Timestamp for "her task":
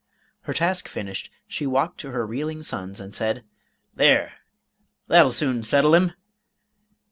0.45-0.87